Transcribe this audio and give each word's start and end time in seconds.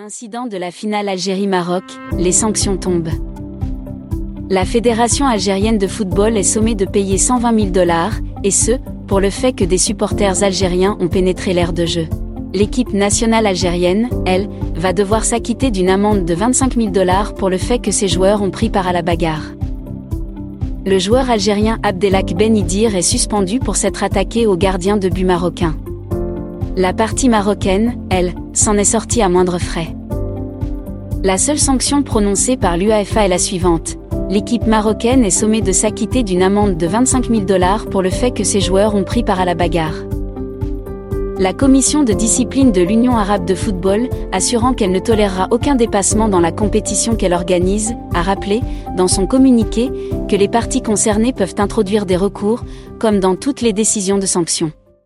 Incident 0.00 0.46
de 0.46 0.56
la 0.56 0.70
finale 0.70 1.08
Algérie-Maroc, 1.08 1.82
les 2.16 2.30
sanctions 2.30 2.76
tombent. 2.76 3.10
La 4.48 4.64
Fédération 4.64 5.26
algérienne 5.26 5.76
de 5.76 5.88
football 5.88 6.36
est 6.36 6.44
sommée 6.44 6.76
de 6.76 6.84
payer 6.84 7.18
120 7.18 7.58
000 7.58 7.70
dollars, 7.70 8.12
et 8.44 8.52
ce, 8.52 8.78
pour 9.08 9.18
le 9.18 9.30
fait 9.30 9.52
que 9.52 9.64
des 9.64 9.76
supporters 9.76 10.44
algériens 10.44 10.96
ont 11.00 11.08
pénétré 11.08 11.52
l'aire 11.52 11.72
de 11.72 11.84
jeu. 11.84 12.06
L'équipe 12.54 12.92
nationale 12.92 13.44
algérienne, 13.44 14.08
elle, 14.24 14.48
va 14.76 14.92
devoir 14.92 15.24
s'acquitter 15.24 15.72
d'une 15.72 15.90
amende 15.90 16.24
de 16.24 16.34
25 16.34 16.76
000 16.76 16.90
dollars 16.90 17.34
pour 17.34 17.50
le 17.50 17.58
fait 17.58 17.80
que 17.80 17.90
ses 17.90 18.06
joueurs 18.06 18.40
ont 18.40 18.52
pris 18.52 18.70
part 18.70 18.86
à 18.86 18.92
la 18.92 19.02
bagarre. 19.02 19.52
Le 20.86 21.00
joueur 21.00 21.28
algérien 21.28 21.80
Abdelak 21.82 22.36
Ben 22.36 22.56
Idir 22.56 22.94
est 22.94 23.02
suspendu 23.02 23.58
pour 23.58 23.74
s'être 23.74 24.04
attaqué 24.04 24.46
au 24.46 24.56
gardien 24.56 24.96
de 24.96 25.08
but 25.08 25.24
marocain. 25.24 25.74
La 26.76 26.92
partie 26.92 27.28
marocaine, 27.28 27.98
elle, 28.10 28.32
s'en 28.58 28.76
est 28.76 28.84
sortie 28.84 29.22
à 29.22 29.28
moindre 29.28 29.58
frais. 29.58 29.94
La 31.22 31.38
seule 31.38 31.58
sanction 31.58 32.02
prononcée 32.02 32.56
par 32.56 32.76
l'UAFA 32.76 33.24
est 33.24 33.28
la 33.28 33.38
suivante. 33.38 33.96
L'équipe 34.28 34.66
marocaine 34.66 35.24
est 35.24 35.30
sommée 35.30 35.62
de 35.62 35.72
s'acquitter 35.72 36.22
d'une 36.22 36.42
amende 36.42 36.76
de 36.76 36.86
25 36.86 37.28
000 37.28 37.40
dollars 37.42 37.86
pour 37.86 38.02
le 38.02 38.10
fait 38.10 38.32
que 38.32 38.44
ses 38.44 38.60
joueurs 38.60 38.94
ont 38.94 39.04
pris 39.04 39.22
part 39.22 39.40
à 39.40 39.44
la 39.44 39.54
bagarre. 39.54 39.94
La 41.38 41.52
commission 41.52 42.02
de 42.02 42.12
discipline 42.12 42.72
de 42.72 42.82
l'Union 42.82 43.16
arabe 43.16 43.44
de 43.44 43.54
football, 43.54 44.08
assurant 44.32 44.74
qu'elle 44.74 44.90
ne 44.90 44.98
tolérera 44.98 45.46
aucun 45.52 45.76
dépassement 45.76 46.28
dans 46.28 46.40
la 46.40 46.50
compétition 46.50 47.14
qu'elle 47.14 47.34
organise, 47.34 47.94
a 48.12 48.22
rappelé, 48.22 48.60
dans 48.96 49.06
son 49.06 49.26
communiqué, 49.26 49.88
que 50.28 50.34
les 50.34 50.48
parties 50.48 50.82
concernées 50.82 51.32
peuvent 51.32 51.54
introduire 51.58 52.06
des 52.06 52.16
recours, 52.16 52.64
comme 52.98 53.20
dans 53.20 53.36
toutes 53.36 53.60
les 53.60 53.72
décisions 53.72 54.18
de 54.18 54.26
sanction. 54.26 54.72